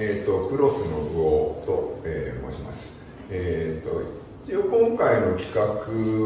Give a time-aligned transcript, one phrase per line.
[0.00, 2.92] えーと、クロスの具をと、えー、申します。
[3.30, 4.00] えーと、
[4.46, 5.64] 今回の企画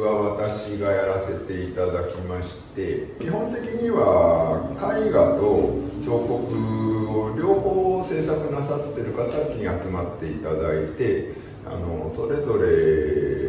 [0.04, 5.72] は私がやらせていただきまして基本的には絵画と
[6.04, 9.24] 彫刻を両方制作なさってる方
[9.56, 11.32] に集まっていただいて
[11.64, 13.42] あのそれぞれ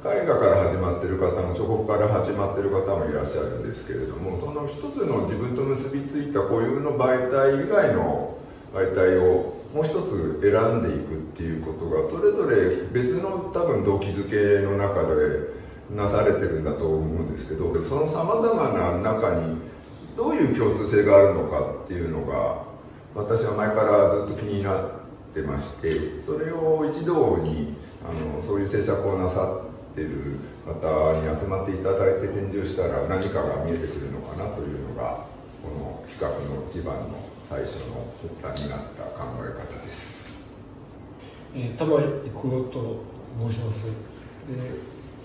[0.00, 8.29] 絵画から始まってる方も彫刻から始まってる方もいらっしゃるんですけれどもその一つの自分と結びついた固有の媒体以外の
[8.72, 15.60] 媒体をもう一つ選んでいくっていうことがそれぞれ別の多分動機づけの中で
[15.94, 19.56] なされてるんだと思うんですけどそのさまざまな中に
[20.16, 22.64] どういう共通性があるのかっていうのが
[23.14, 24.90] 私は前からずっと気になっ
[25.34, 29.60] てましてそれを一堂にあのそういう制作をなさ
[29.92, 35.26] ってる方に集まっていただいて展示をしたら何かが見えてくるのかなというのが
[35.62, 40.20] この企画の一番の最初の発端になった考え方です。
[41.52, 43.02] えー、玉井育夫と
[43.50, 43.86] 申します。
[43.88, 43.92] で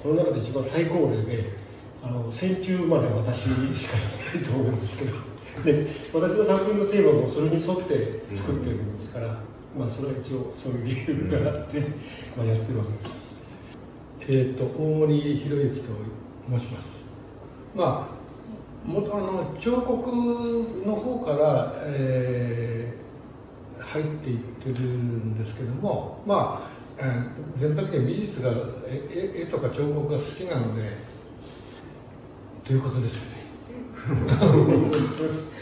[0.02, 1.52] この中で一番最高齢で
[2.02, 3.42] あの戦中まで私
[3.76, 5.14] しかいないと思うんですけど
[5.64, 11.94] で私の作品のテーマもそれに沿って作ってるんですから、うん、まあそれは一応そういう理由があって、うん、
[12.38, 13.24] まあやってるわけです。
[14.22, 15.90] えっ、ー、と大森博之と
[16.50, 16.88] 申します。
[17.76, 18.25] まあ
[18.86, 20.12] もあの彫刻
[20.86, 28.52] の方から、えー、入っていってるんですけどもまあ、えー、全般的に美術が
[29.12, 30.98] 絵とか彫刻が好きなので
[32.64, 33.46] ということですよね。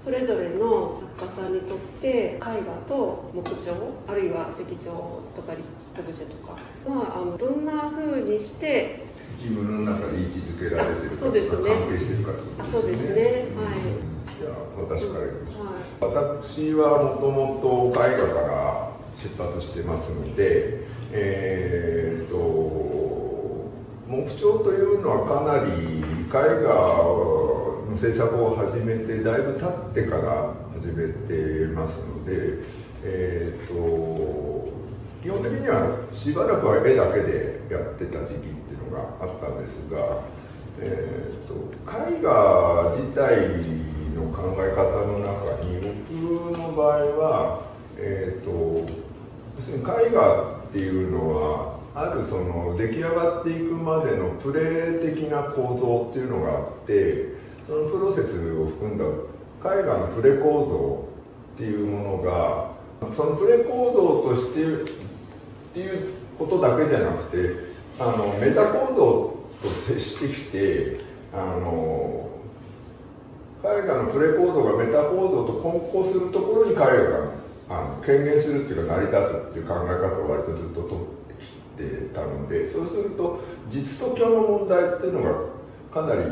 [0.00, 2.48] それぞれの作家さんにとって絵画
[2.86, 3.72] と木彫
[4.06, 5.52] あるいは石彫とか
[5.98, 6.52] オブジェとか
[6.86, 9.04] はあのどんなふうにして
[9.40, 11.70] 自分の中で位置づけられてるかそうですね。
[11.70, 13.22] 関係してるかあそうですね、
[13.56, 14.08] はい。
[14.40, 22.38] じゃあ私から言いましょう、はい、私はもともと絵画から出発してますのでえー、と
[24.06, 26.74] 木彫というのはかなり絵画
[27.90, 32.58] の制作を始めてだいぶ経ってから始めてますので
[33.04, 34.68] えー、と
[35.22, 38.57] 基本的にはしばらくは絵だけでやってた時期
[38.90, 40.22] があったんですが、
[40.80, 41.54] えーと、
[41.90, 43.48] 絵画自体
[44.14, 47.62] の考え方の中に僕の場合は、
[47.96, 48.86] えーと、
[49.56, 57.34] 要するに絵画っていうのはあるその出来上がっていくまでのプレー的な構造っていうのがあって
[57.66, 61.08] そのプロセスを含んだ絵画のプレ構造
[61.54, 62.70] っていうものが
[63.12, 64.94] そのプレ構造としてっ
[65.74, 67.67] ていうことだけじゃなくて
[67.98, 71.00] あのメタ構造と接してきて
[71.32, 72.28] あの
[73.62, 77.30] 絵画のプレ構造がメタ構造と混交するところに絵画が
[77.70, 85.34] あの権限するっていうか成り立つっていう考え方を割とずっと取ってきてたのでそうすると実と虚の問題っていうのが
[85.92, 86.22] かなり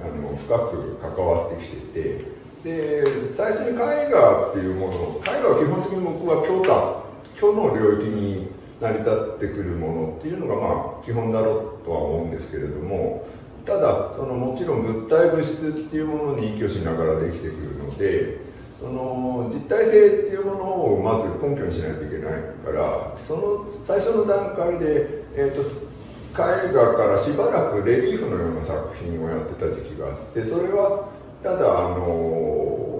[0.00, 2.32] あの深く関わってきてて
[2.64, 7.02] で最初に絵画っていうもの絵画は基本的に僕は虚だ
[7.36, 8.51] 虚の領域に
[8.82, 13.24] 成り立ってくるものっていうのがまあ基本だろうとは思うんですけれども
[13.64, 18.38] ただそのもちろん物体物質っていうものに依拠しながらできてくるので
[18.80, 22.32] その実体性っていうものをまず根拠にしないといけない
[22.64, 31.08] からその最初の段階で、えーと、絵画からしばらくレリーフのような作品をやってた時期があってそれは
[31.40, 32.91] ただあの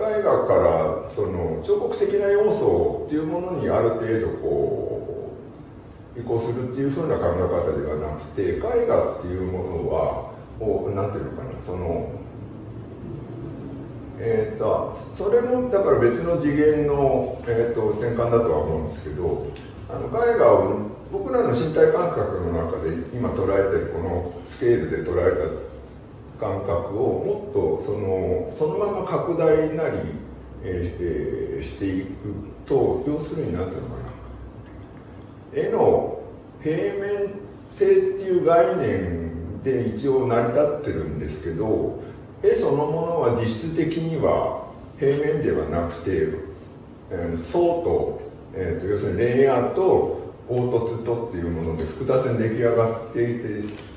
[0.00, 5.34] 絵画からその彫刻的な要素っていうものにある程度こ
[6.16, 12.18] う移行するっていうふうな考え方ではなくて絵画っていうものはこうなんていうのかなその
[14.20, 19.46] えーと、それもだから別の次元の、えーと、転換だとは思うんですけど
[19.88, 25.67] あの絵画を僕らの身体感覚の中で今捉えてるこのスケールで捉えた
[26.38, 29.96] 感覚をもっとそのそのまま拡大なり、
[30.62, 34.08] えー、していくと要するに何ていうのかな。
[35.52, 36.22] 絵の
[36.62, 37.30] 平面
[37.68, 42.00] 性っていう概念で一応成り立ってるんですけど
[42.42, 44.68] 絵そのものは実質的には
[44.98, 46.10] 平面ではなくて、
[47.10, 48.20] えー、層と,、
[48.54, 50.17] えー、と要するにレイヤーと
[50.48, 53.42] 凹凸とっていうもので複雑に出来上がっていて、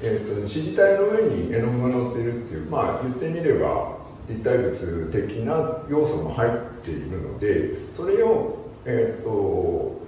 [0.01, 3.97] えーと、と地体の上に絵の具が乗ってるっていうまあ言ってみれば
[4.29, 6.51] 立体物的な要素も入っ
[6.83, 10.01] ているのでそれを、えーと、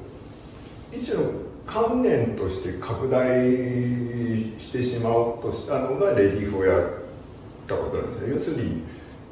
[0.92, 1.32] 一種の
[1.66, 3.24] 観念として拡大
[4.60, 6.82] してしまおうとしたのがレリーフをやっ
[7.68, 8.34] たことなんですね。
[8.34, 8.82] 要するに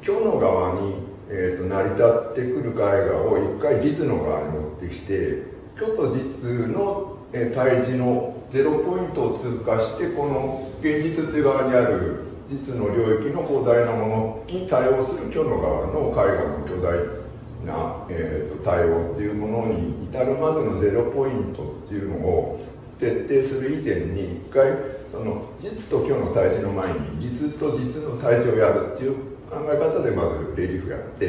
[0.04, 0.94] 今日の側に、
[1.28, 17.22] えー成り立ってくる絵画を一回実の側に持ってきて虚と実の対峙のゼロポイントを通過してこの現実っていう側にある実の領域の広大なものに対応する虚の側の絵画の巨大
[17.64, 22.60] な、えーと、対応っていうものに至るまでのゼロポイントっていうのを
[22.94, 24.72] 設定する以前に一回
[25.10, 29.14] その実と虚の対峙の前に実と実の対峙をやるっていう
[29.48, 31.26] 考え方でまずレリーフやって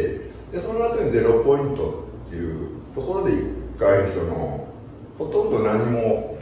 [0.51, 3.37] でその後にゼロポイントっていうところで一
[3.77, 4.67] 回その
[5.17, 6.37] ほとんど何も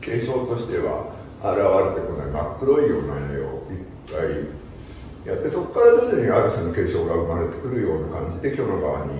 [0.00, 1.58] 継承としては現
[1.96, 2.30] れてこない。
[2.30, 4.58] 真っ黒いような絵を一回
[5.26, 9.12] やってそこから徐々にある種の継承が生まれてくるような感じで今日の側に、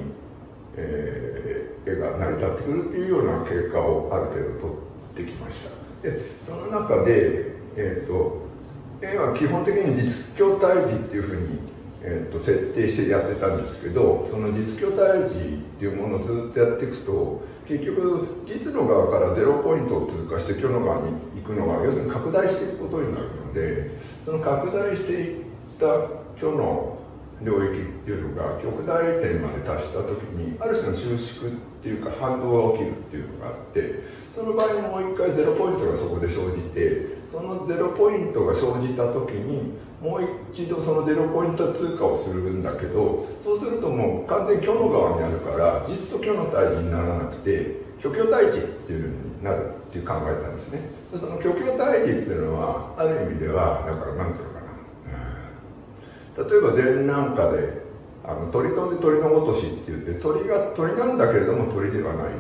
[0.77, 4.61] えー、絵が成り立ってくるっていうような経過をある程度
[5.15, 5.71] 取ってきました。
[6.03, 8.43] でその中で、えーと、
[9.03, 11.59] 絵は基本的に実況対峙っていうふうに、
[12.03, 25.45] えーと、設定してやってたんですけどその実況対峙っていうものをずっとやっていくと結局実の側からゼロポイントを通過して虚の側に行くのは要するに拡大していくことになるのでその拡大していっ
[25.79, 25.87] た
[26.39, 26.99] 虚の
[27.43, 34.03] 領域っていうのが極大点まで達した時にある種の収縮っていうか反動が起きるっていうのがあって
[34.35, 50.81] その場合にもう一回ゼロポイントがそこで生じてそのゼロポイントが生じた時にもう一度そのゼロポイント通過をするんだけどそうするともう完全に虚の側にあるから実と虚の対峙にならなくて虚虚対峙っていうのになるっていう考えなんですね。
[51.15, 54.61] その虚虚対峙っていうのはある意味ではだから何ていうのか
[56.37, 57.83] な、例えば禅なんかで
[58.25, 62.33] あの鳥飛んで鳥のごとしって言って鳥が鳥なんだけれども鳥ではない。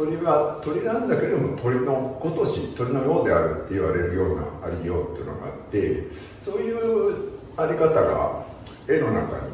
[0.00, 6.08] 鳥は鳥なんだけれども鳥のごとし鳥のようであるって言われるようなありようっていうのがあって
[6.40, 8.42] そういうあり方が
[8.88, 9.52] 絵の中に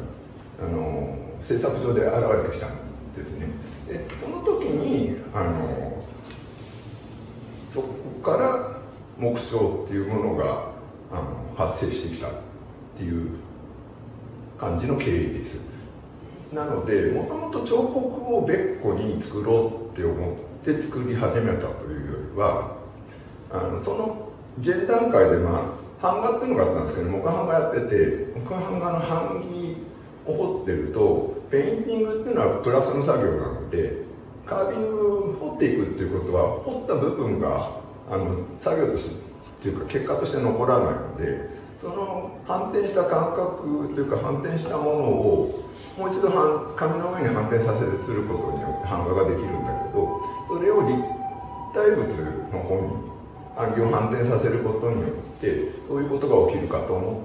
[0.61, 2.71] あの制作上で現れてきたん
[3.13, 3.47] ですね。
[3.87, 6.03] でその時にあの
[7.69, 7.87] そこ
[8.23, 8.79] から
[9.17, 10.69] 木彫っていうものが
[11.11, 12.31] あの発生してきたっ
[12.95, 13.31] ていう
[14.57, 15.76] 感じの経緯です。
[16.53, 22.77] なのでもともと彫刻を別個に作ろうって思って作り始めたというよりは
[23.51, 24.29] あのその
[24.63, 29.77] 前段階でまあ版画っていうのがあったんですけど木版画やってて木版画の版木
[30.25, 34.07] を彫ってるとペインティングっていうのはプラスの作業なので
[34.45, 37.71] カービング彫っていくっていうことは彫った部分が
[38.09, 39.27] あの作業として
[39.57, 45.66] っていうか結果として残らないのでその反転した感覚というか反転したものを
[45.97, 46.29] もう一度
[46.75, 47.97] 紙の上に反転させる
[48.27, 50.93] ことによって版画ができるんだけどそれを立
[51.73, 52.07] 体物
[52.51, 53.07] の方に
[53.57, 55.11] 暗記を反転させることによっ
[55.41, 57.21] てどういうことが起きるかと思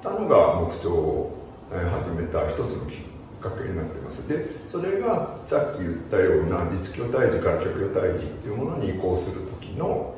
[0.00, 1.36] ったのが木彫を
[1.70, 2.96] 始めた一つのきっ
[3.40, 4.28] かけになってます。
[4.28, 10.14] でそれがさっき言ったような実況対峙から虚虚対峙っていうものに移行する時の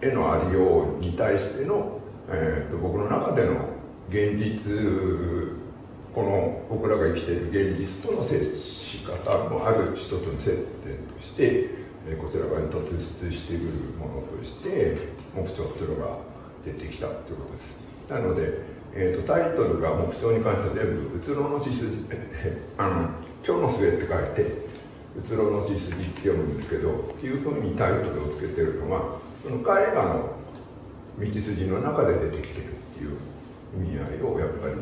[0.00, 1.98] 絵のありように対しての、
[2.28, 3.56] えーと僕の中での
[4.10, 5.59] 現実
[6.14, 11.68] この僕らが生きている現実との接し方もある一つの接点として
[12.20, 14.96] こちら側に突出してくるものとして
[15.34, 16.16] 木彫っていうのが
[16.64, 17.80] 出てきたということです。
[18.08, 18.58] なので、
[18.92, 22.06] えーと、タイトルが木彫に関しては全部「うつろの血筋」
[22.76, 22.94] あの
[23.46, 24.52] 「今日の末」って書いて
[25.16, 30.30] 「うつろの血筋」って読むんですけどっていうふうにタイトルをつけてるのはその絵画の
[31.20, 33.16] 道筋の中で出てきてるっていう
[33.76, 34.74] 意味合いをやっぱり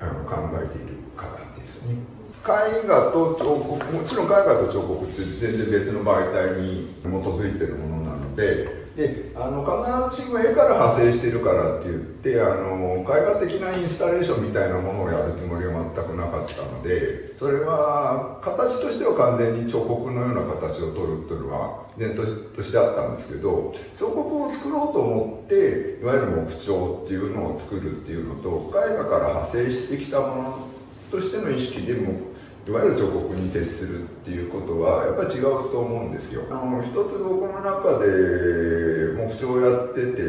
[0.00, 1.96] あの考えているからですよね。
[2.44, 22.20] 絵画と彫刻もちろん絵画と彫刻って全然別の媒体に基づいてるものなのでであの必ずしも絵から派生してるからって言ってあの絵画的なインスタレーションみたいなものをやるつもりは全くなかったのでそれは形としては完全に彫刻のような形を取るっていうのは前提
[22.54, 30.68] としてあったんですけど彫刻を作ろうと思っていわゆる木彫っていうのを作るっていうのと絵画から派生してきたもの
[31.10, 32.31] としての意識でも
[32.66, 36.42] いわゆる彫刻に接するっていうことはやっぱり違うと思うんですよ。
[36.50, 40.22] あの一つ僕の中で目標をやってて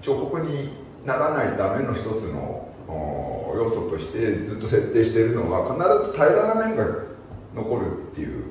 [0.00, 0.70] 彫刻に
[1.04, 2.68] ならないための一つの
[3.56, 6.86] 要素としてずっと設定しているのは必ず平らな面が
[7.54, 8.44] 残るっていう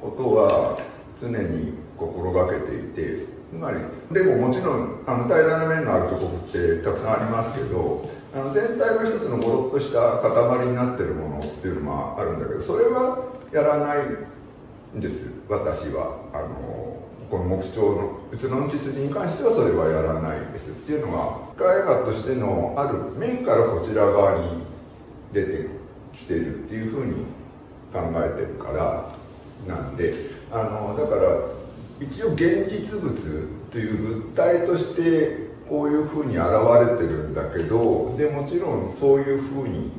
[0.00, 0.78] ことは
[1.18, 3.78] 常に心がけていてつまり
[4.12, 13.98] でももちろんあの平らな面のある彫刻ってたくさんありますけどあの全体が一つのゴロッとした塊になってるものっていうのもあるんだけどそれはやらない
[14.96, 15.42] んです。
[15.48, 16.18] 私は。
[16.32, 16.96] あの
[17.30, 20.70] この木彫のうちの血筋に関してはそれはやらないです。
[20.70, 24.62] っていうのは絵画としてのある面からこちら側に
[25.32, 25.66] 出て
[26.14, 27.24] きてるっていうふうに
[27.92, 29.12] 考えてるから
[29.66, 31.56] なんであのだから
[32.00, 36.46] 一応現実物という物体としてこういうふうに現
[36.80, 39.90] れてるんだけどでもちろんそういうふうに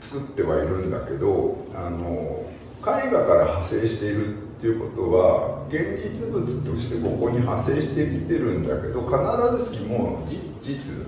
[0.00, 2.46] 作ってはいるんだけどあの
[2.80, 10.24] 絵画から派生しているっていうことは現実物としてここに派生してきてるんだけど必ずしも
[10.60, 11.06] 実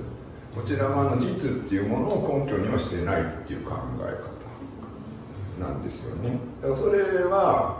[0.54, 6.38] こちら側の実っていうものを根拠にはしてないっていう考え方なんですよね。
[6.60, 7.79] だからそれは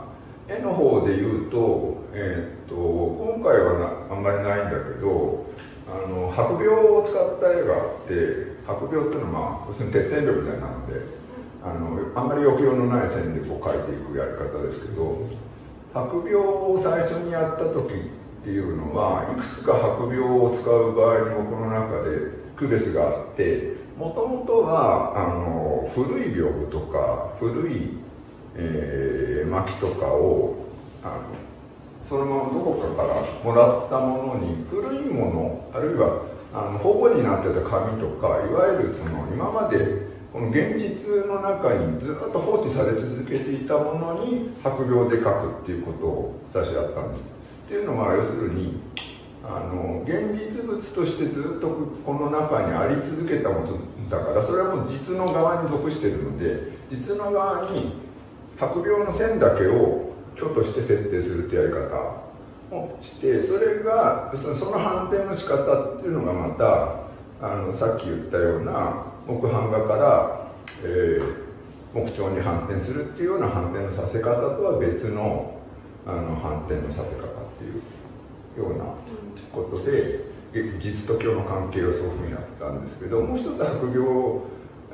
[0.50, 5.46] 絵の方で言うと,、えー、っと今回はなあんまりないんだけど
[5.86, 11.00] あの白描を使った絵があって白描っていうのはまあ要するに鉄線量みたいなので
[11.62, 15.22] あのあんまり抑揚のない線でこう描いていくやり方ですけど
[15.94, 27.98] 白描を最初にやった時っていうのはいくつか白描を使う場合にもこの中で区別があってもともとはあの古い屏風とか古い、
[28.56, 30.66] えー、薪とかを
[31.02, 31.14] あの
[32.04, 47.34] そのままどこかからもらったものに古いものあるいはあの保護になってた紙とかいわゆるその今までこの現実の中にずっと放置され続けていたものに白描で描くっていうことを最初やったんです。
[47.66, 48.80] っていうのは要するに
[49.44, 51.68] あの現実物としてずっと
[52.04, 53.66] この中にあり続けたもの
[54.08, 57.92] だからそれはもう実の側に属してるので実の側に
[58.60, 62.20] 白描の線だけを虚として設定するってやり方
[62.70, 67.00] をしてそれがその反転の仕方っていうのがまた
[67.40, 70.46] あのさっき言ったような木版画から、
[70.84, 75.58] えー、木彫に反転するっていうような反転のさせ方とは別の
[76.06, 78.84] あの反転のさせ方っていうような
[79.52, 80.30] ことで
[80.80, 84.40] 実と教の関係をそういうふうにやったんですけどもう一つ白描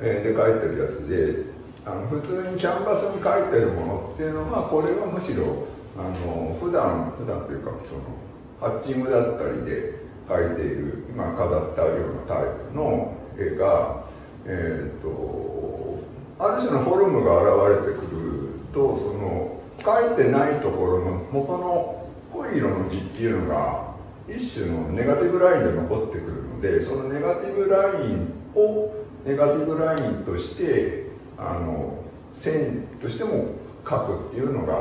[0.01, 1.56] で描いてるやつで
[1.87, 5.67] あの普通にキャンバスに描いてるものっていうのはこれはむしろ
[5.97, 8.03] あの普段普段というかその
[8.59, 14.03] ハッチングだったりで描いている今飾ってあるようなタイプの絵が
[14.49, 15.99] えーと、
[16.39, 23.93] ある種のフォルムが現れてくるとその描いてないところの元の濃い色の字っていうのが
[24.25, 28.93] 一種のネガティブラインで残ってくるのでそのネガティブラインを
[29.25, 31.06] ネガティブラインとして
[31.37, 31.93] あの
[32.33, 33.45] 線としても
[33.83, 34.73] 描くっていうのが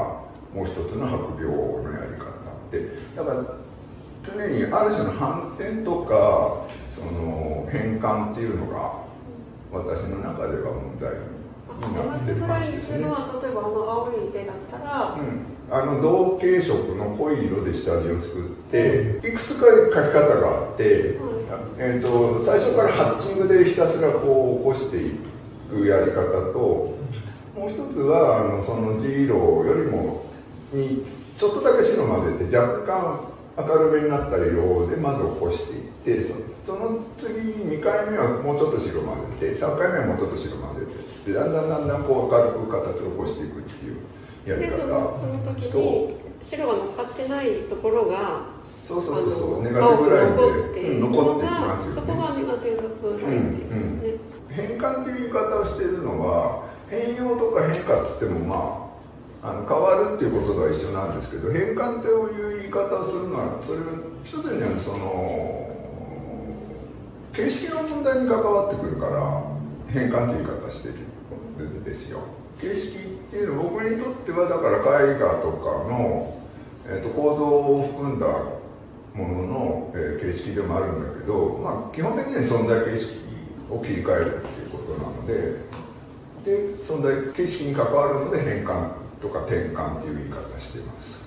[0.55, 2.27] もう一つの白描のやり方
[2.71, 2.89] で。
[3.15, 3.67] だから
[4.23, 9.07] 常にある種の反転とかその変換っていうのが
[9.71, 13.05] 私の中では問題になってる感じですね。
[13.05, 21.19] 例えばあの青い絵だったら、うん、あの同系色の濃い色で下地を作って、いくつか描き方があって、
[21.79, 25.36] えーと、最初からハッチングでひたすらこう起こしていく
[25.87, 26.95] やり方と
[27.55, 30.27] もう一つはあのその地色よりも
[30.73, 31.03] に
[31.37, 36.21] ちょっとだけ白混ぜて若干明るめになった色でまず起こしていって
[36.63, 40.87] その次2回目はもうちょっと白混ぜて3回目はもうちょっと白混ぜ
[41.25, 44.07] てでだんだんだんだんこう明るく形を起こしていくっていう
[44.47, 48.57] やり方そのその時に白が乗っかってないところが
[48.87, 50.37] そうそうそうそうネガティブライン
[50.73, 52.01] で、うん、残ってきますよね。
[52.01, 54.21] そこがネガティブラインっていうね、うんうん、
[54.57, 58.83] 変換っていう言い方をしてるのは変容とか変化っつってもま
[59.43, 63.85] ああの変わるっていうことが一緒なんですけど変換という言い方をするのはそれは
[64.25, 65.71] 一つにはその
[67.33, 69.45] 形式の問題に関わってくるから
[69.93, 70.89] 変換という言い方して
[71.59, 72.21] るんですよ。
[72.59, 76.43] 形式っていうのは僕にとってはだから絵画とかの、
[76.89, 83.26] えーと、構造を含んだものの、えー、形式でもあるんだけど、まあ、基本的には存在形式。
[83.71, 85.67] を切り替えるっていうことなので
[86.45, 91.27] で存在形式に関わるので変換とか転換っていう言い方しています。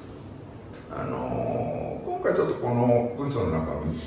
[0.91, 3.99] あの今回ちょっとこの文章の中に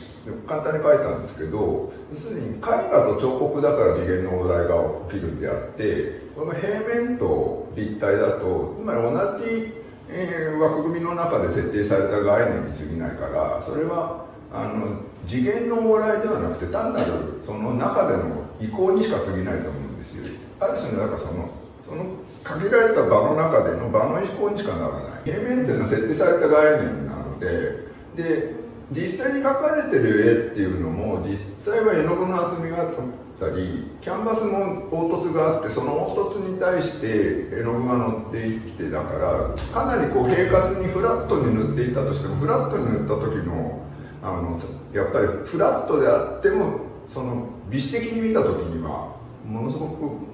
[0.47, 4.75] 簡単に書いたんですけど要するに絵画と彫刻だから次元のお題が
[5.11, 9.11] 起きるんであってこの平面と立体だとつまり同
[9.45, 9.73] じ、
[10.11, 20.29] えー、枠組みの中で設定された概念に過ぎないからそれはあの次元の往来ではなくて単なるその中での移行にしか過ぎないと思うんですよ。
[20.61, 21.49] ある種のだからその
[21.85, 22.05] その
[22.45, 25.03] 限られた場の中での場の飛行にしかならない。
[25.25, 32.95] 平面っていうのは設定された概念なのでで実際に描かれてる絵っていうのも実際は絵の具の厚みがあっ
[33.41, 43.81] たりキャンバスも凹凸があってその凹凸に対して絵の具が乗っていってだからかなりこう平滑にフラットに塗っていたとしてもフラットに塗った時の
[44.23, 44.57] あの
[44.93, 50.33] やっぱりフラットであってもその美視的に見た時にはものすごく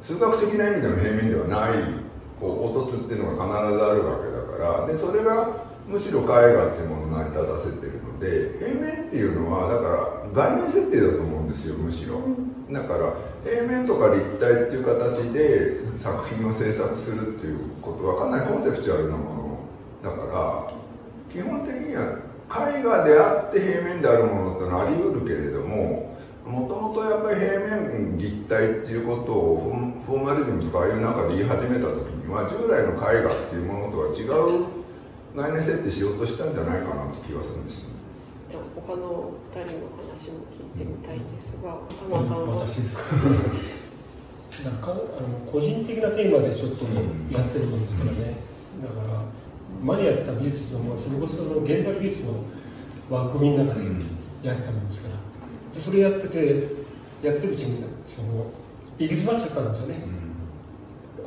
[0.00, 2.06] 数学的な意味での平面ではない
[2.40, 9.88] こう凹凸っていうのが必ずあるわけだからでそれがむしろ絵画っていうものを成り立たせてるので平面っていうのはだか
[10.34, 12.20] ら概念設定だと思うんですよむしろ。
[12.70, 13.14] だから
[13.44, 19.58] 平面とか立体っていう形で作品を制作するっていうことはかなりコンセプチュアルなもの
[20.02, 20.72] だから
[21.32, 26.14] 基本的には絵画であって平面であるものってのはあり得るけれども
[26.46, 29.72] もともとやっぱり平面立体っていうことを
[30.06, 34.66] フォーマリズムとかああいう中で言い始めた時には従来の絵画っていうものとは違う
[35.34, 37.90] 概念設定しようとしたんじゃないかなって気がするんですよ
[38.48, 42.54] じゃあ他の二人の話も聞いてみたいんですが玉さんは？
[42.62, 43.56] 私ですか？
[44.70, 45.04] なんかあの
[45.50, 46.84] 個人的なテーマでちょっと
[47.34, 48.38] やってるんですからね、
[48.80, 49.20] だから
[49.82, 52.44] 前やってた美術もそれこその現代美術の
[53.10, 53.86] 枠組みの中で
[54.42, 55.26] やってたもんですから。
[55.72, 56.68] それやってて
[57.22, 58.50] やってるうちにその
[58.98, 59.96] 行き詰まっちゃったんですよね、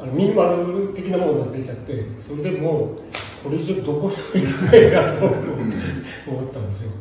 [0.02, 6.92] あのミニマル的なものが出ちゃってそれでもうこれ以上どこにも行かないなと思ったんですよ。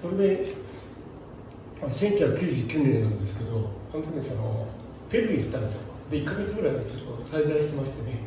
[0.00, 0.44] それで
[1.82, 4.68] 1999年なんですけどあの時にその
[5.10, 5.82] ペルーに行ったんですよ。
[6.10, 8.18] で1か月ぐらいちょっと滞在してましてね。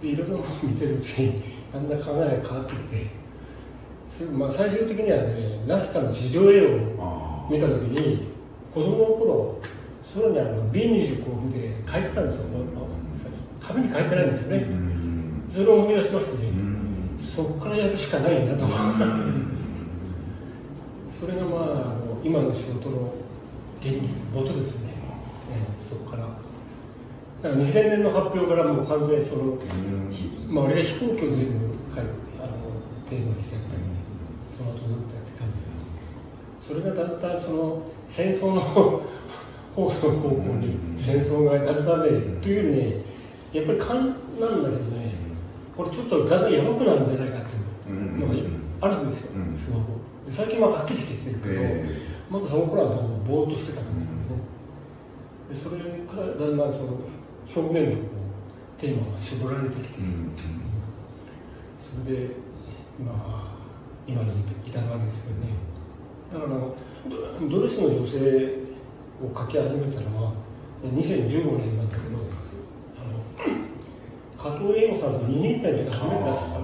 [0.00, 3.06] でいろんなものを見てるうちにだんだん考えが変わってきて
[4.08, 8.28] それ、まあ、最終的にはねナスカの地上絵を見た時に
[8.72, 9.60] 子供の頃
[10.14, 12.44] 空にあの B29 を見て書いてたんですよ。
[13.60, 14.66] 紙に書いてないんですよね。
[15.48, 16.52] それを思い出しましてね
[17.16, 18.66] そこからやるしかないなと。
[21.08, 23.14] それがまああの今の仕事の
[23.80, 24.92] 現実元ですね、
[25.50, 26.28] えー、そこから
[27.44, 29.58] だから2000年の発表からもう完全にその、
[30.48, 32.00] まあ俺が飛行機を全部書いて
[32.40, 32.56] あの
[33.06, 33.88] テーマにしてやったりね
[34.50, 35.68] その後ずっとやってたんですよ
[36.58, 38.80] それがだんだんその戦争の方
[39.76, 43.04] の方向に戦争がだんだんねというよりね
[43.52, 45.12] やっぱり勘なんだけどね
[45.76, 49.82] これちょっとだんだんやばくなるんじゃないかっていうのがあるんですよ、すごく
[50.24, 54.24] で最近ははっきりしてきてるけど、まずその頃はもうぼーっとしてたんですけどね。
[55.50, 55.78] でそれ
[56.08, 57.00] からだんだんその
[57.46, 58.02] 表面のこ
[58.76, 59.98] うテーマが絞られてきて、
[61.76, 62.28] それで
[62.98, 63.54] まあ
[64.06, 64.30] 今に
[64.66, 65.46] 至るわけですけどね。
[66.32, 68.64] だからドレスの女性
[69.22, 70.32] を書き始めたのは
[70.82, 72.24] 2015年なんだけど
[74.36, 76.60] 加藤英語さんと二人体って初めて出したから、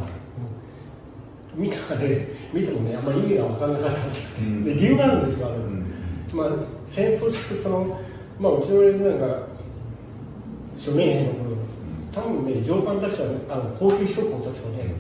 [1.57, 5.59] うん、見たらね見てもねあんまり意味が分からなかったらしくて、で理由があるんですよあれ、
[6.35, 6.49] まあ
[6.85, 8.01] 戦争中その
[8.39, 9.50] まあうちの親父なんか
[10.81, 11.57] 初年兵の頃
[12.11, 14.95] 多分ね上官たちはあの高級将校たちはね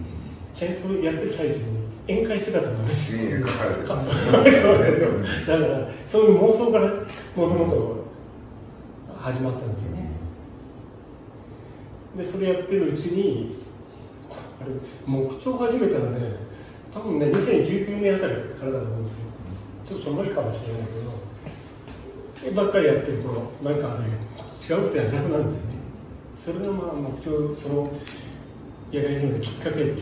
[0.52, 3.40] 戦争やってる最中に宴会してたと思うんですよ。
[3.40, 3.46] だ
[5.58, 6.86] からそういう妄想から
[7.34, 8.04] もともと
[9.16, 10.10] 始まったんですよね。
[12.14, 13.56] でそれやってるうちに
[14.60, 14.70] あれ
[15.06, 16.18] 木彫始めたらね
[16.92, 19.24] 多分ね2019年あたりからだと思うんですよ。
[19.86, 20.82] ちょっとその前かもしれない
[22.42, 23.28] けど絵ばっかりやってると
[23.62, 24.08] なんかね
[24.70, 25.74] 違うことやりたくなるんですよね。
[26.32, 27.92] それがまあ木彫その
[28.92, 29.96] やり始めたきっかけっていう。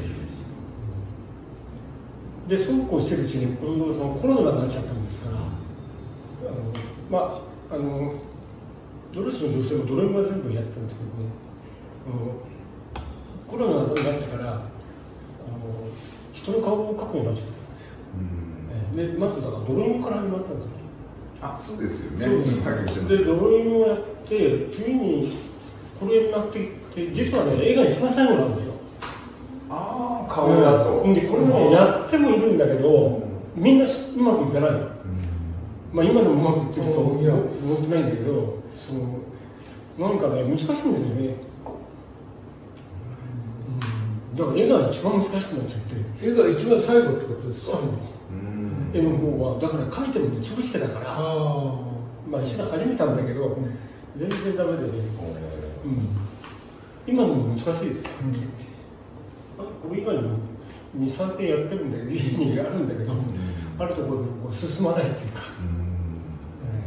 [2.47, 6.73] でそうこうしてるうちに今度そのコロナになっちゃったんですからあの
[7.11, 8.15] まああの
[9.15, 11.31] ドレスの女性もドレミは全部やったんですけどね。
[13.47, 14.63] コロナになってからあの
[16.35, 17.93] 人の顔を描くようになっちゃったんですよ、
[18.97, 20.71] でまずだからドローイングから始まったんですよ。
[20.73, 20.79] ね
[21.41, 22.45] あそうですよね。
[22.45, 22.49] で
[22.91, 23.99] すでドローイングをやっ
[24.29, 25.33] て次に
[25.99, 26.59] これになって
[26.95, 28.75] て実はね映画一番最後なんですよ。
[29.71, 33.23] ああ顔だと、でこれね、やってもいるんだけど、
[33.55, 33.89] みんなう
[34.23, 34.79] まくいかないの、
[35.93, 37.21] まあ今でもうまくいってると思っ
[37.83, 39.19] てないんだけどその
[39.99, 41.35] なんかね難しいんですよね、
[44.37, 46.27] だから絵が一番難しくなっちゃって。
[46.27, 47.79] 絵が一番最後ってことですか？
[48.95, 49.61] 絵の方は。
[49.61, 51.07] だから描いてるの潰してたから。
[52.31, 53.59] まあ一緒に始めたんだけど、
[54.17, 54.89] 全然ダメでね、
[55.85, 56.09] うん、
[57.07, 58.33] 今でも難しいです、うん。
[59.83, 60.39] これ以外にも
[60.99, 63.13] 23点やってるんだけど家にあるんだけど、
[63.79, 65.43] あるところでこう進まないっていうか、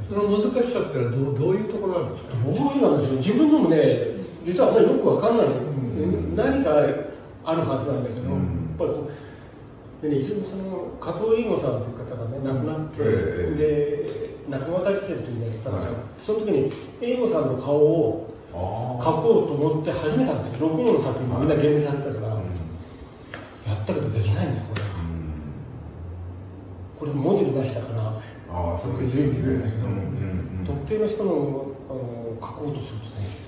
[0.09, 2.33] その難しさってのはどうどういうところなんですか？
[2.43, 2.53] どう
[2.91, 3.77] なんでしょう自分でもね
[4.43, 5.47] 実はあんまりよくわかんない、
[6.35, 6.75] 何か
[7.43, 8.39] あるはずなんだけど、やっ
[8.77, 8.91] ぱり
[10.01, 13.03] でねその加藤英吾さんという方がね亡くなって、
[13.55, 14.05] で
[14.49, 16.69] 仲間たち生っていうのをやったんですよ、その時に
[17.01, 20.69] 英吾さんの顔を描こうと思って始めたんですよ。
[20.69, 22.41] 6本の作品もみんな現実されたから、や
[23.81, 24.81] ったけどできないんですこれ、
[26.99, 29.85] これモデル出したからああそう気づいてるんだけど、
[30.65, 31.31] 特定の人の
[31.89, 33.41] あの書こうとするとね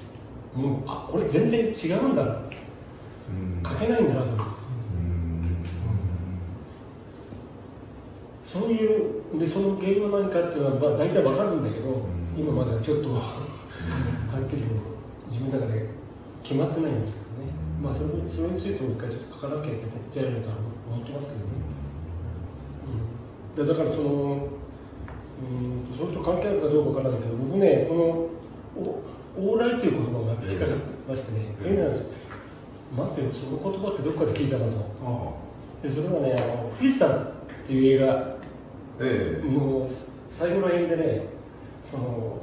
[0.55, 2.23] うん、あこれ全然違うんだ。
[2.23, 3.63] なうん。
[3.63, 4.53] 書けないんだなと思って
[4.95, 5.65] うん
[8.53, 12.05] そういうでその原因は何かっていうのは、まあ、大体わかるんだけど、
[12.37, 14.61] 今まだちょっとはっきり
[15.25, 15.89] 自分の中で
[16.43, 17.49] 決まってないんですけどね、
[17.81, 19.81] まあそれそれについても一回ちょっと書かなきゃい
[20.13, 21.45] けないとは思ってますけどね、
[23.57, 28.29] うん、でだからそのうんそれと関係あるかどうかわからないけど僕ねこの
[29.41, 32.13] お往来という言葉が引っかかってましてね、それなんです。
[32.95, 34.77] 待ってよその言葉ってどっかで聞いたなと。
[35.01, 35.41] あ。
[35.81, 38.33] でそれはねあの「富士山」っていう映画
[38.99, 39.45] ええ。
[39.45, 39.87] もう
[40.29, 41.25] 最後の辺でね
[41.81, 42.37] その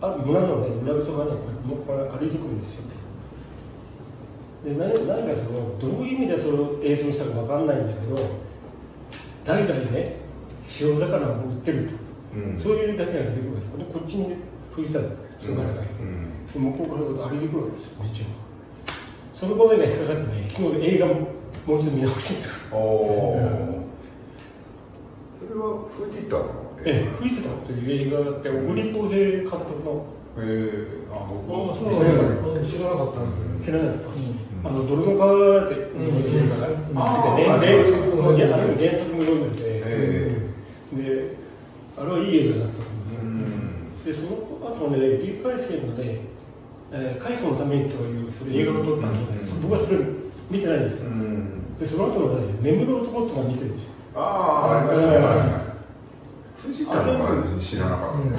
[0.00, 1.36] あ村のね村人がねこ
[1.82, 2.90] うこれ歩いてくるんですよ。
[4.64, 8.16] で何何かそのどういう意味でそれを映像にしたか分かんないんだけど
[9.44, 10.16] 代々ね
[10.80, 11.94] 塩魚を売ってると、
[12.36, 12.58] うん。
[12.58, 13.78] そういうだけが出てくるんですよ。
[13.78, 14.36] ねこっちに
[14.74, 16.46] 富士山普通からがいて、うん。
[16.46, 18.24] で向こうから歩いてくるわけですよ一応
[19.32, 21.14] その場面が引っかかってね昨日映画も
[21.66, 22.76] もう一度見直してた。
[22.76, 23.79] おおそ
[25.54, 30.06] れは藤田のええ、富士山という映画があって、小栗浩平監督の、
[30.38, 31.12] ええ。
[31.12, 34.00] あ僕ああそうなん知らなかったんだ知らないです。
[34.00, 34.66] か、うん。
[34.66, 37.66] あの、泥の川っていう映画が好きでね、あで、
[38.48, 40.50] あれ原作も読んでて、え
[40.94, 41.36] で、
[41.98, 43.20] あれはいい映画だったと思うんですよ。
[43.20, 44.04] うん。
[44.04, 44.36] で、その
[44.72, 46.20] 後ね、理解生のね、
[46.92, 49.98] えー、解雇のためにという、それ映画を撮ったんですよ僕はそれ
[50.50, 51.10] 見てないんですよ。
[51.10, 51.78] うん。
[51.78, 53.99] で、その後のね、眠る男ってのは見てるんですよ。
[54.14, 55.70] ああありましたねうんはいはい
[56.56, 58.38] 藤田のは知らなかったね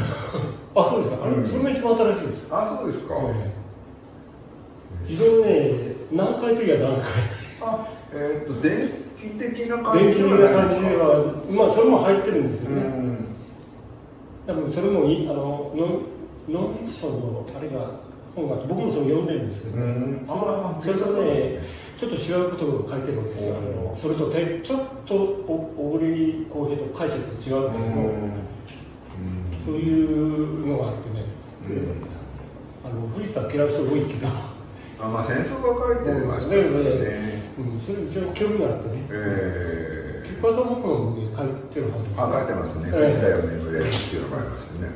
[0.73, 1.25] あ、そうですか。
[1.25, 1.45] あれ、うん。
[1.45, 2.47] それが一番新しいです。
[2.49, 3.15] あそうですか。
[3.15, 3.51] ええ。
[5.05, 7.11] 非常にね、難解といえば難解。
[7.61, 12.81] あえっと電気的な感じ電気的な感じではは、まあ、それも入ってるんですうよね。
[12.83, 13.25] ん。
[14.47, 17.91] 多分それもいあのノンノンフィクションのあれが
[18.35, 20.23] 本があって僕もそれ読んでるんですけど、うん。
[20.25, 21.59] それはそれとね
[22.01, 23.55] ちょっと違うことを書いてるんですよ。
[23.93, 31.25] それとてちょっとお小栗浩平と解釈と違うんだけど、そういうのがあってね、
[32.83, 34.27] あの富士山嫌う人多いけど、
[34.99, 37.43] あまあ戦争が書いてましたよね。
[37.59, 39.05] うん、それ興味があってね。
[39.11, 40.31] ええ。
[41.37, 43.13] 書いてるはずあ書いてますね「ええ。
[43.13, 44.89] 藤田よ眠れ」っていうのがありますよね。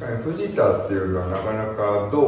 [0.00, 2.22] かに藤田っていうのはなかなかど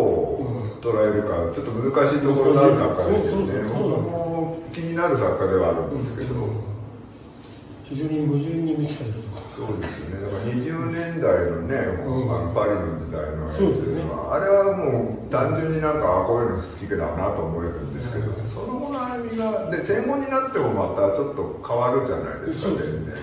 [0.44, 3.69] う捉えるかちょっと難しいところのある作家ですよね。
[3.69, 6.35] 僕も気になる作家ではあるんですけど、
[7.85, 9.40] 非常に矛盾に満ちたんですよ。
[9.51, 10.25] そうですよね。
[10.25, 11.75] だから20年代のね、
[12.07, 12.55] うん。
[12.55, 23.14] パリの時代のやつはあれはもう単純になんかあこういうの好きだなと思えるんですけど、その後の歩みがで戦後になってもまたちょっと変わるじゃないですか全然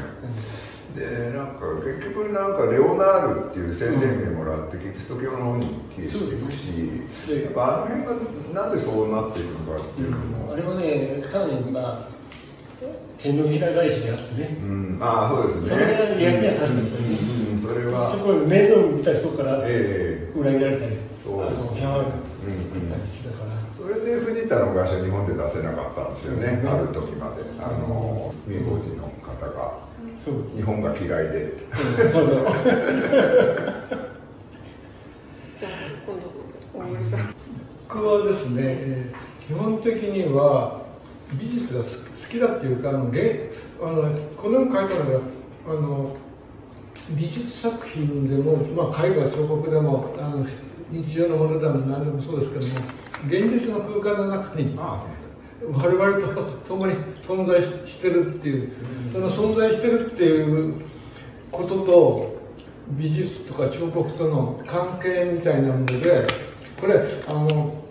[0.97, 6.73] でなんか結局なんかレオナールっていう宣伝名もらってキリスト教の方に消えていくし、
[7.29, 8.15] でやっぱあの辺が
[8.53, 12.17] なんでそうなっていくのかっていうのも、あれはね、かなりまあ、
[13.17, 15.69] 天皇平返しであってね、うん、ああそうですね。
[15.69, 16.87] それが役にはさせてる。
[16.87, 17.01] う
[17.49, 17.51] ん。
[17.51, 18.09] うん、それは。
[18.09, 20.39] そこに面倒見た人からええ。
[20.39, 21.83] 裏切られたり、そうですね。
[21.83, 22.05] うん。
[23.77, 26.69] それで藤田の会社日本で出せなかったんですよね、うん。
[26.69, 27.43] ある時まで。
[27.59, 29.86] あの民法人の方が
[30.55, 31.43] 日本が嫌いで。
[31.43, 32.45] うんそうそう。
[35.59, 35.71] じゃあ
[36.05, 37.35] 今度大森さん。
[37.87, 40.81] 僕はですね、えー基本的には
[41.31, 41.89] 美術が好
[42.29, 43.49] きだっていうかあの芸
[43.81, 45.19] あのこの書いたのが
[45.69, 46.17] あの
[47.11, 50.45] 美術作品でも、まあ、絵画彫刻でもあの
[50.91, 52.91] 日常のものでも何でもそうですけども
[53.25, 55.05] 現実の空間の中にあ。
[55.71, 56.93] 我々と共に
[57.27, 58.71] 存在してるっていう、
[59.11, 60.81] その存在してるっていう
[61.51, 62.37] ことと
[62.91, 66.25] 美術とか彫刻との関係みたいなもので
[66.79, 66.95] これ
[67.27, 67.83] あの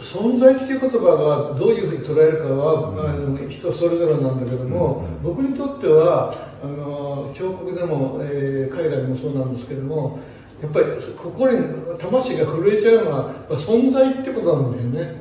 [0.00, 10.20] 存在っていう言葉がどういうふうに捉えるかは、あの人それぞれなんだけども、僕にとってはあの彫刻でも、えー絵画でもそうなんですけども
[10.62, 10.86] やっぱり
[11.16, 11.58] 心に
[11.98, 15.20] 魂が震えちゃうのは存在ってことなんですよね。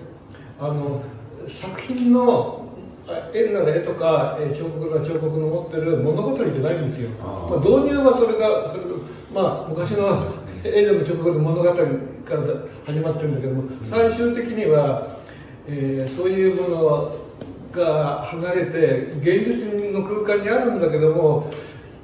[0.59, 1.01] あの
[1.47, 2.58] 作品の
[3.09, 7.09] あ絵なら絵とか、えー彫刻なら彫刻の持ってる物語じゃないんですよ。
[7.19, 8.83] まあ、導入はそれがそれ
[9.33, 11.85] まあ昔の絵でも彫刻の物語から
[12.85, 15.17] 始まってるんだけども最終的には、
[15.67, 17.15] えーそういうもの
[17.71, 21.51] が離れて現実の空間にあるんだけども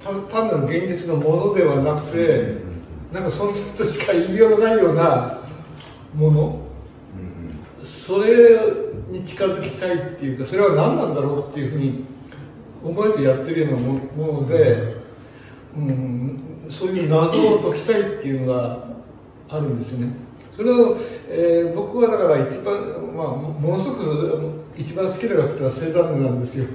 [0.04, 2.58] た単なる現実のものではなくて、
[3.12, 5.39] なんか存在としか言いようがないような
[6.13, 6.62] もの。
[7.84, 8.85] それ
[9.19, 12.06] に近づきたいっていうかそれは何なんだろうっていうふうに
[12.84, 14.95] 思えてやってるようなももので、
[15.75, 18.88] うん、そういう謎を解きたいっていうのが
[19.49, 20.13] あるんですね。
[20.56, 20.97] それを、
[21.30, 22.75] えー僕はだから一番、
[23.15, 26.65] まあ、もものすごく一番好きな楽器はセザンヌなんですよ。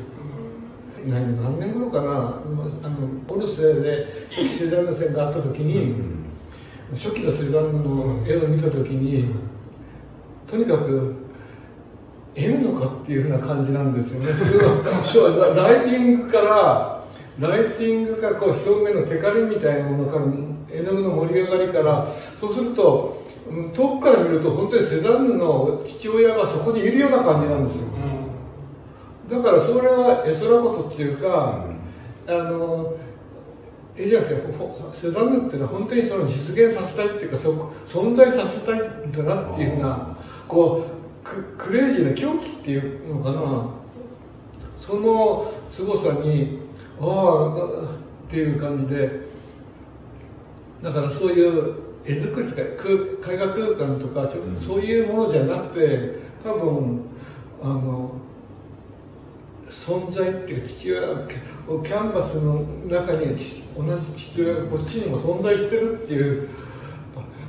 [1.06, 2.10] 何何年頃かな。
[2.10, 5.94] あのオルセーで初期セザンヌ戦があった時に、
[6.92, 9.34] 初期のセザンヌの絵を見た時に
[10.46, 11.29] とにかく
[12.34, 14.38] N のかっていうふうな感じなんですよね。
[15.04, 17.00] そうライティングから
[17.40, 20.24] ライティングからこう表面のテカリみたいなものから
[20.70, 22.06] 絵の具の盛り上がりから
[22.40, 23.20] そうすると
[23.74, 27.82] 遠くから見ると本当にセザンヌの父親がそこにいるような感じなんですよ。
[29.30, 31.64] だからそれは絵空事っていうか、
[32.26, 32.94] あの
[33.96, 34.42] えじゃなくて
[34.94, 37.50] セザンヌっていうのは本当にその実現させたいっていうかそ
[37.86, 40.16] 存在させたいんだなっていうふうな
[40.48, 43.68] こうククレイジーな狂気っていうのかな？
[44.80, 46.60] その凄さに
[47.00, 47.94] ああ
[48.26, 49.30] っていう感じで。
[50.82, 51.74] だからそういう
[52.06, 54.26] 絵作りとか空絵画空間とか、
[54.64, 57.02] そういうものじゃなくて多分
[57.62, 58.12] あの
[59.68, 63.84] 存在っていうか父親がキャンバスの中にち同
[64.16, 66.48] じ父親がこっちにも存在してるっていう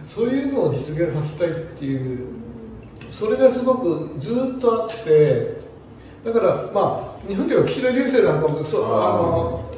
[0.10, 2.40] そういうのを実現させたいっていう
[3.12, 5.62] それがすごくずっとあって
[6.24, 9.71] だからまあ日本では岸田流星なんかもそうあの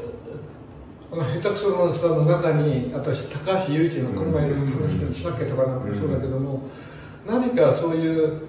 [1.12, 6.64] あの下手くそのさんの中に私高橋由一のこの前の話しなきゃとかなんかもそうだけども、
[7.28, 8.48] 何かそういう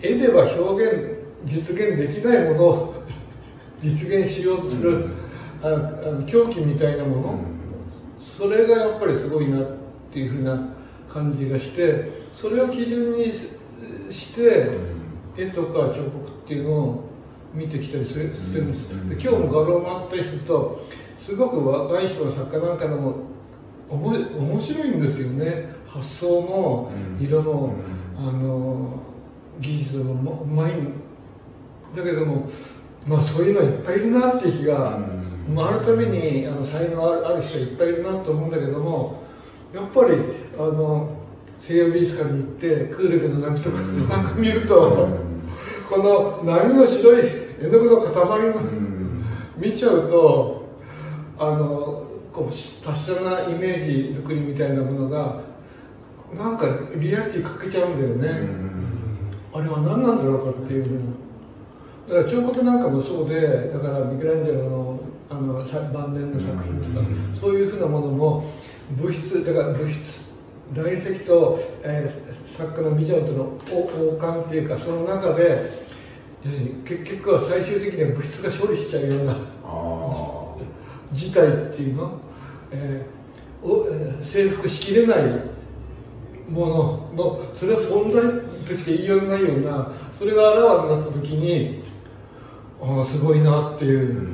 [0.00, 2.94] 絵では表現実現できないものを
[3.84, 5.06] 実現しようとする、
[5.62, 5.70] ああ
[6.12, 7.38] の狂気みたいなもの、
[8.38, 9.66] それがやっぱりすごいなっ
[10.10, 10.68] ていうふうな
[11.14, 13.54] 感じがしてそれを基準にし
[14.10, 14.70] して
[15.36, 17.04] 絵とか彫刻っていうのを
[17.54, 20.84] 見てきたりするしてるんですで今日も画廊もあったりすると
[21.18, 23.14] すごく若い人の作家なんかでも
[23.88, 25.74] おも面白いんですよね。
[25.86, 27.74] 発想も色の,、
[28.18, 28.98] あの
[29.60, 30.72] 技術もうまい。
[31.94, 32.50] だけども
[33.06, 34.98] まあそういうのいっぱいいるなっていう気が、
[35.54, 39.22] まあ、あるためにあの才能あるある人いっぱいいるなと思うんだけども
[39.74, 40.14] やっぱり
[40.56, 41.16] あの
[41.58, 45.08] 西洋美術館に行ってクールベの波とかなんか見ると、
[45.90, 47.22] この波の白い
[47.60, 48.54] 絵の具の塊を
[49.56, 50.68] 見ちゃうと
[51.38, 55.40] あのこう達者なイメージ作りみたいなものが
[56.32, 58.48] なんかリアリティ欠けちゃうんだよね、
[59.52, 61.24] あれは何なんだろうかっていうふうに。
[62.08, 67.06] だから彫刻なんかもそうでだからミケランジェロのあのさ晩年の作品とか、
[67.40, 68.50] そういうふうなものも
[68.92, 70.24] 物質だから物質
[70.74, 75.72] 来石と、えー作家のビジョンとの王冠っていうかその中で
[76.44, 79.32] 要するに結局は最終的には物質が勝利しちゃうような
[79.64, 80.54] あ
[81.12, 82.20] 事態っていうの、
[82.70, 85.18] えーおえー征服しきれない
[86.48, 86.76] もの
[87.16, 88.22] のそれは存在
[88.64, 91.82] としか言いようがないようなそれがあらわになった時に
[92.80, 94.28] ああすごいなっていう、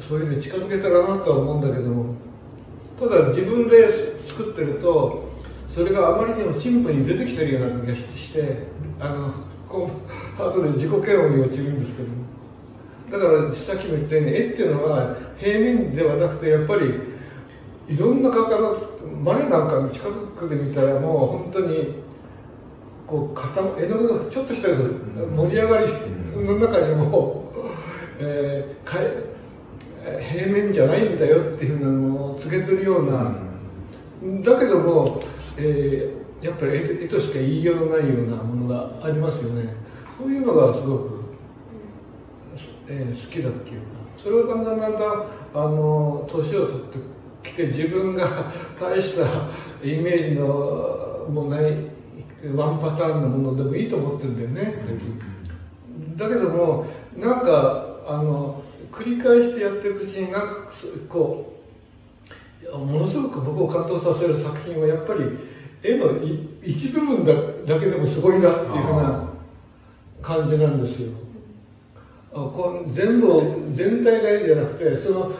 [0.00, 2.14] そういうのに近づけたらなとは思うんだけども
[3.08, 3.88] ただ自分で
[4.28, 5.28] 作ってると
[5.68, 8.68] それがあまりにも陳腐に出てきてるような気がして
[9.00, 9.32] あの
[9.68, 9.90] こ
[10.38, 12.32] う後で自己嫌悪に陥るんですけども。
[13.10, 16.94] だからさっきも言ったように絵っていうのは平面ではなくてやっぱり
[17.88, 18.78] いろんな画家の
[19.22, 22.02] マネなんかの近くで見たらもう本当に
[23.06, 25.86] こう固絵の具がちょっとした盛り上がり
[26.34, 27.52] の中にも、
[28.18, 29.31] えーかえ
[30.02, 33.36] 平面じゃないんだよっていうふうなのを告げてるような、
[34.42, 35.20] だけども、
[35.56, 39.76] えーやっぱり絵としか言いようのないようなものがありますよね。
[40.18, 41.24] そういうのがすごく、
[42.88, 44.02] えー好きだっていうか。
[44.22, 45.02] それをだんだんだんだん
[45.54, 46.82] あの年を取っ
[47.42, 48.26] てきて自分が
[48.80, 49.24] 大した
[49.84, 51.76] イメージのもうない
[52.54, 54.84] ワンパターンのものでもいいと思ってるんだよね、
[56.16, 56.86] だけども
[57.16, 58.61] なんかあの
[58.92, 60.48] 繰り返してやっていくうちになんか
[61.08, 61.60] こ
[62.72, 65.20] うものすごく僕を感動させる作品はやっぱり
[65.82, 67.32] 絵のい一部分だ
[67.74, 69.28] だけでもすごいなっていうふうな
[70.20, 71.12] 感じなんですよ。
[72.34, 73.40] あこう全部を
[73.74, 75.32] 全体が絵じゃなくてその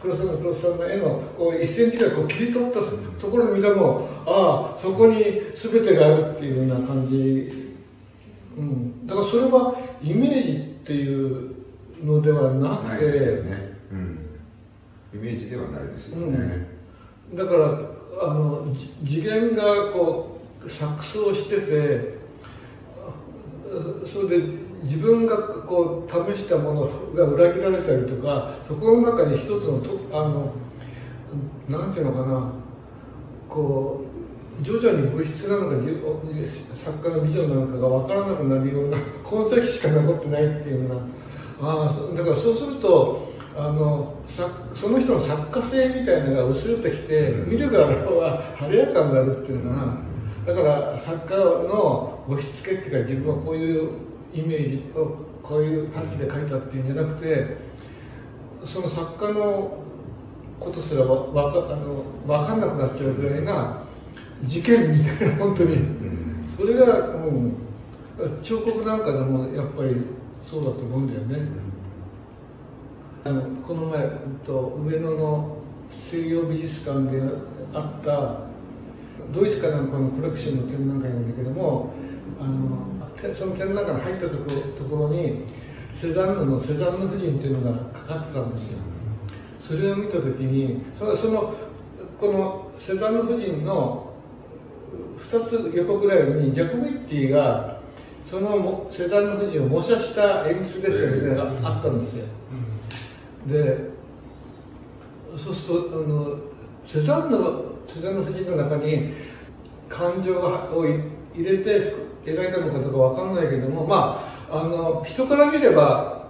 [0.00, 2.80] 黒沢の黒沢の絵のこう1センチぐらいこう切り取った
[3.20, 5.22] ところで見てもああそこに
[5.54, 7.16] 全てがあるっていうような感じ、
[8.56, 11.61] うん、だからそれはイメージっていう
[12.02, 14.18] のではなあくて、ね、うん、
[15.14, 16.66] イメージではないですよね、
[17.34, 17.66] だから
[18.22, 18.66] あの
[19.02, 22.14] じ次元がこう錯綜してて
[22.96, 23.12] あ
[24.06, 24.44] それで
[24.82, 30.52] 自分がこう試したものが裏切られたりとかそこの中に一つのとあの
[31.68, 32.62] なんていうのかな。
[33.52, 35.76] こう徐々に物質なのか
[36.74, 41.00] 作家のビジョンなのかが分からなくなるような痕跡しか残ってないっていうような
[41.62, 49.96] あだからそうするとあのさその人の作家性みたいなのが薄れてきて、見る側は晴れやかになるっていうのかな
[50.46, 53.90] だから作家の押し付けっていうか自分はこういう
[54.34, 57.56] イメージをこういう感じで書いたっていうんじゃなくて
[58.64, 59.84] その作家の
[60.58, 63.82] ことすらわわかあの分かんなくなっちゃうぐらいな
[64.44, 66.02] 事件みたいな本当に。
[66.56, 66.84] それが、
[67.16, 67.56] うん、
[68.42, 69.96] 彫刻なんかでもやっぱり
[70.52, 71.48] そうだと思うんだよね。
[73.24, 75.56] あのこの前、うんと、上野の
[76.10, 77.22] 西洋美術館で
[77.72, 81.94] あったドイツかなんかのコレクションの展覧会なんだけども
[82.38, 84.44] あのその展覧会に入ったとこ
[84.78, 85.44] ところに
[85.94, 88.78] セザンヌの「セザンヌ夫人」っていうのがかかってたんですよ
[89.58, 91.54] それを見た時にそのその
[92.18, 94.12] このセザンヌ夫人の
[95.30, 97.80] 2つ横ぐらいにジャコメッティが
[98.26, 102.24] そのセザンヌ夫人を模写した演出ですよね、あったんですよ、
[103.46, 103.90] で
[105.36, 106.36] そうするとあの
[106.84, 107.36] セザンヌ
[107.92, 109.12] セザンヌ夫人の中に
[109.88, 110.86] 感情を
[111.34, 116.28] 入れて描いたのかどうかわかんないけどもまああの人から見れば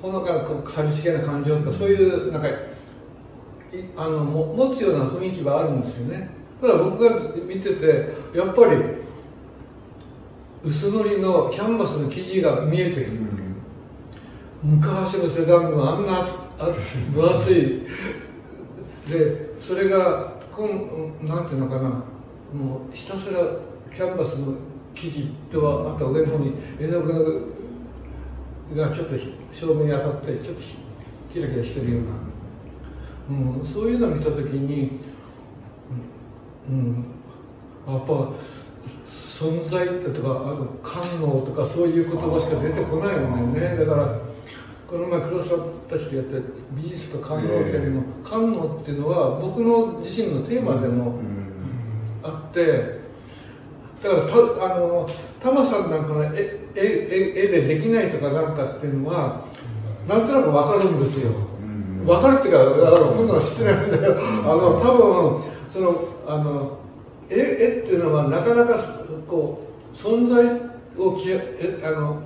[0.00, 2.48] ほのか寂しげな感情とかそういうなんか
[3.96, 6.28] あの持つような雰囲気はあるんですよね。
[6.60, 9.01] ただ僕が見ててやっぱり
[10.64, 13.10] 薄塗りのキャンバスの生地が見えてくる、
[14.62, 16.24] 昔のセザンヌはあんな
[17.12, 17.82] 分厚い。
[19.10, 21.88] でそれがこんなんていうのかな。
[22.52, 23.40] もうひたすら
[23.94, 24.54] キャンバスの
[24.94, 27.54] 生地とあと上の方に絵の具
[28.76, 29.14] がちょっと
[29.52, 30.62] 照明に当たってちょっと
[31.32, 32.10] キラキラしてるような、
[33.58, 35.00] うん、そういうのを見た時に、
[36.68, 37.04] うん、
[37.86, 38.32] やっぱ
[39.42, 43.84] 存在とかあの官能とかそういう言葉しか出てこないんだよね。
[43.84, 44.18] だから
[44.86, 46.36] この前黒沢たちとやった
[46.72, 51.18] 美術と官能展の官能っていうのは僕の自身のテーマでも
[52.22, 53.00] あって
[54.02, 55.08] だからたあの
[55.40, 59.44] タマさんなんかの絵絵絵でできないとかなんかっていうのは
[60.06, 61.32] なんとなく分かるんですよ。
[62.04, 66.81] 分かるっていうかあのそんなの知ってないんだけどあの多分そのあの
[67.32, 68.78] 絵絵っていうのはなかなか
[69.26, 70.44] こう存在
[70.96, 72.22] をきえあの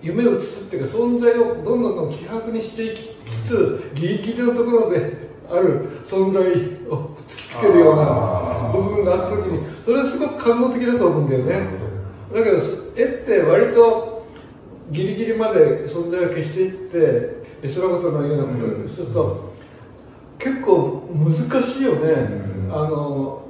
[0.00, 3.10] 夢を映すっていうか存在をどんどんどん希薄にしていきつ
[3.48, 6.42] つギリギリのところで ある存在
[6.90, 11.60] を突きつけるような部分があった時にそれはすごく感動的だと思うんだよね。
[12.32, 12.56] だけど
[12.96, 14.24] 絵って割と
[14.90, 19.52] ギリギリまで存在を消していって絵空事のようなことをすると
[20.38, 23.42] 結構難しいよね、あの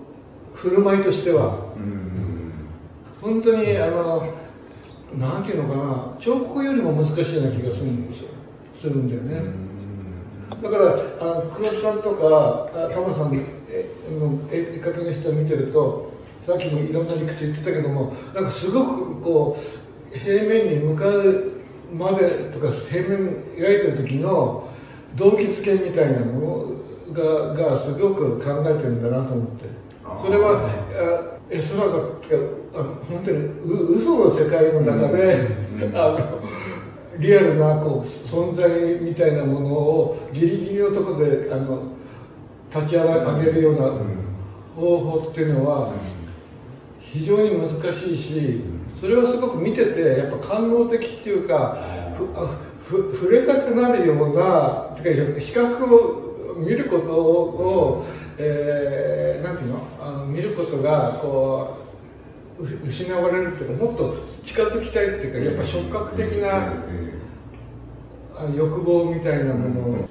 [0.63, 1.59] 振る舞いとしては、
[3.21, 4.33] 本当にあの
[5.19, 6.17] なんていうのかな。
[6.21, 8.29] 彫刻よりも難しいような気がするんですよ。
[8.81, 9.41] するんだよね、
[10.61, 10.85] だから
[11.21, 13.39] あの黒津さんとか玉さんの
[14.51, 16.13] 絵描きの人を見てると
[16.45, 19.57] さっきもいろんな理屈言ってたけどもなんかすごくこ
[20.13, 21.53] う平面に向かう
[21.97, 24.69] までとか平面描いてる時の
[25.15, 26.77] 動機づけみたいなも
[27.15, 29.82] のががすごく考えてるんだなと思って
[30.21, 32.13] それは絵空が
[33.09, 35.47] 本当にう嘘の世界の中で、
[35.95, 36.41] あの
[37.19, 38.69] リアルなこう存在
[39.01, 41.83] みたいなものをギリギリのところであの
[42.75, 43.93] 立ち上げるような
[44.75, 45.93] 方法っていうのは
[46.99, 48.61] 非常に難しいし
[48.99, 51.79] それはすごく見ててやっぱ官能的っていうか
[52.83, 58.07] ふ触れたくなるようなてか視覚を見ることを、
[58.39, 59.79] えー、なんていうの？
[60.01, 61.79] あの見ることがこ
[62.59, 66.85] う失われるっていうかもっと近づきたいっていうかやっぱ触覚的な
[68.55, 70.09] 欲望みたいなものを